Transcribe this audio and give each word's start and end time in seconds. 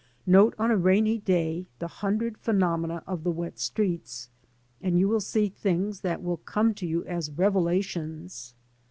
Note 0.25 0.55
on 0.57 0.71
a 0.71 0.77
rainy 0.77 1.19
day 1.19 1.67
the 1.77 1.87
hundred 1.87 2.35
phenomena 2.35 3.03
of 3.05 3.23
the 3.23 3.29
wet 3.29 3.59
streets, 3.59 4.29
and 4.81 4.97
you 4.97 5.07
will 5.07 5.21
see 5.21 5.47
things 5.47 5.99
that 5.99 6.23
will 6.23 6.37
come 6.37 6.73
to 6.73 6.87
you 6.87 7.05
as 7.05 7.29
revelations. 7.33 8.55